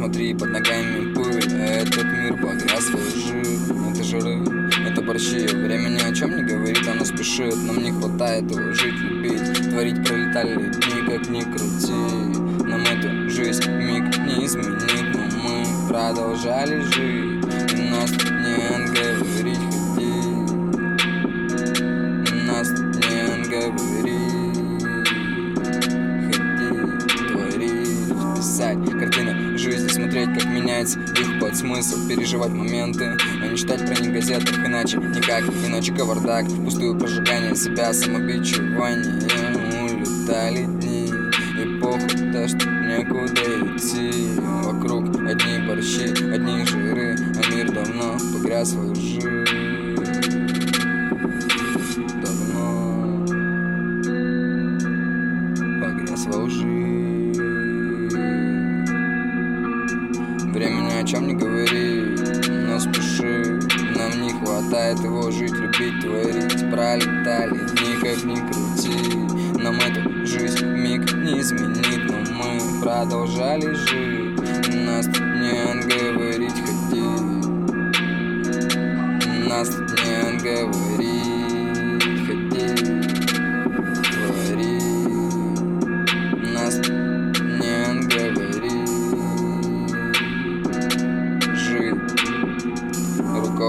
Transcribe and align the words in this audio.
смотри, 0.00 0.32
под 0.34 0.50
ногами 0.50 1.12
пыль. 1.12 1.60
Этот 1.60 2.04
мир 2.04 2.34
погряз 2.36 2.86
в 2.86 2.94
лжи 2.94 3.42
Это 3.90 4.02
жиры, 4.02 4.38
это 4.88 5.02
борщи. 5.02 5.46
Время 5.46 5.88
ни 5.90 6.00
о 6.00 6.14
чем 6.14 6.36
не 6.36 6.42
говорит, 6.42 6.88
оно 6.88 7.04
спешит. 7.04 7.54
Нам 7.66 7.82
не 7.82 7.90
хватает 7.92 8.50
его 8.50 8.72
жить, 8.72 8.98
любить. 8.98 9.70
Творить 9.70 10.02
пролетали 10.06 10.56
дни, 10.56 11.02
как 11.06 11.28
ни 11.28 11.42
крути. 11.42 12.64
Нам 12.64 12.80
эту 12.80 13.28
жизнь 13.28 13.70
миг 13.70 14.16
не 14.18 14.46
изменит 14.46 15.14
Но 15.14 15.20
мы 15.42 15.88
продолжали 15.88 16.80
жить 16.80 17.39
меняется. 30.80 31.00
Их 31.20 31.40
под 31.40 31.56
смысл 31.56 32.08
Переживать 32.08 32.50
моменты, 32.50 33.16
а 33.42 33.46
не 33.46 33.56
читать 33.56 33.84
про 33.86 34.00
них 34.00 34.12
газетах 34.12 34.58
Иначе 34.66 34.98
никак, 34.98 35.44
иначе 35.66 35.92
кавардак 35.92 36.46
Пустую 36.64 36.98
прожигание 36.98 37.54
себя, 37.54 37.92
самобичевание. 37.92 39.20
Улетали 39.84 40.64
дни 40.64 41.12
Эпоха, 41.58 42.08
то, 42.08 42.48
что 42.48 42.70
некуда 42.70 43.42
идти. 43.76 44.30
Вокруг 44.64 45.06
одни 45.26 45.58
борщи, 45.66 46.08
одни 46.32 46.64
жиры 46.64 47.16
А 47.36 47.54
мир 47.54 47.70
давно 47.72 48.16
погряз 48.32 48.72
в 48.72 48.92
лжи. 48.92 49.44
Давно 52.22 53.26
погряз 55.80 56.26
во 56.26 56.44
лжи 56.44 57.09
о 61.00 61.04
чем 61.04 61.28
не 61.28 61.34
говорит, 61.34 62.20
но 62.48 62.78
спеши 62.78 63.58
Нам 63.96 64.22
не 64.22 64.32
хватает 64.32 64.98
его 65.00 65.30
жить, 65.30 65.52
любить, 65.52 66.00
творить. 66.00 66.70
Пролетали 66.70 67.54
дни, 67.54 67.94
как 68.02 68.22
ни 68.24 68.36
крути 68.36 69.62
Нам 69.62 69.76
эту 69.76 70.26
жизнь 70.26 70.66
миг 70.66 71.10
не 71.14 71.40
изменит. 71.40 72.04
Но 72.06 72.18
мы 72.34 72.60
продолжали 72.82 73.72
жить 73.72 74.74
Нас 74.84 75.06
тут 75.06 75.22
не 75.22 75.62
отговорить 75.62 76.60
хотеть 76.60 77.48
Нас 79.48 79.68
тут 79.68 79.90
не 80.04 80.16
отговорить 80.28 81.39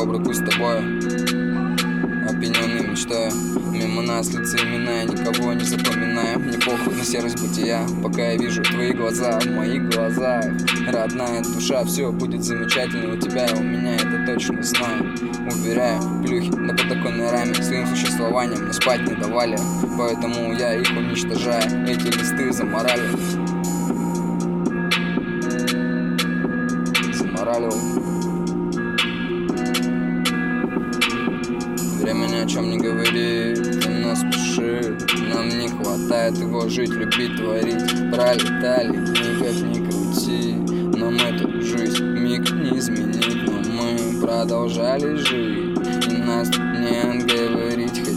Рука 0.00 0.02
об 0.02 0.10
руку 0.10 0.32
с 0.32 0.38
тобой 0.38 0.78
Опьяненный 2.28 2.88
мечтаю. 2.88 3.32
Мимо 3.72 4.02
нас 4.02 4.32
лица 4.32 4.56
имена, 4.58 4.92
я 4.92 5.04
никого 5.04 5.52
не 5.52 5.64
запоминаю. 5.64 6.38
Мне 6.38 6.58
похуй 6.58 6.94
на 6.94 7.04
серость 7.04 7.40
бытия 7.40 7.82
Пока 8.02 8.30
я 8.30 8.36
вижу 8.36 8.62
твои 8.62 8.92
глаза. 8.92 9.38
В 9.40 9.46
моих 9.50 9.90
глазах 9.90 10.44
Родная 10.88 11.42
душа, 11.42 11.84
все 11.84 12.10
будет 12.12 12.42
замечательно 12.42 13.14
У 13.14 13.18
тебя 13.18 13.46
и 13.46 13.54
у 13.54 13.62
меня, 13.62 13.96
это 13.96 14.24
точно 14.26 14.62
знаю. 14.62 15.14
Уверяю, 15.50 16.00
плюхи 16.24 16.50
на 16.50 16.74
подоконной 16.74 17.30
раме 17.30 17.54
Своим 17.54 17.86
существованием 17.86 18.64
мне 18.64 18.72
спать 18.72 19.06
не 19.06 19.14
давали. 19.14 19.58
Поэтому 19.98 20.52
я 20.54 20.74
их 20.74 20.88
уничтожаю 20.90 21.86
Эти 21.86 22.06
листы 22.06 22.52
заморали. 22.52 23.08
Заморалил 27.12 28.29
о 32.40 32.46
чем 32.46 32.70
не 32.70 32.78
говорит, 32.78 33.58
но 33.86 34.14
спешит 34.14 35.04
Нам 35.28 35.48
не 35.48 35.68
хватает 35.68 36.38
его 36.38 36.68
жить, 36.68 36.90
любить, 36.90 37.36
творить. 37.36 38.10
Пролетали 38.10 38.92
дни, 38.92 39.38
как 39.38 39.54
ни 39.60 39.84
крути 39.84 40.54
Нам 40.98 41.16
эту 41.16 41.60
жизнь 41.60 42.02
миг 42.02 42.50
не 42.50 42.78
изменить. 42.78 43.46
Но 43.46 43.60
мы 43.60 44.20
продолжали 44.20 45.16
жить 45.16 45.78
И 46.10 46.16
нас 46.16 46.48
тут 46.48 46.60
не 46.60 47.00
отговорить 47.02 48.09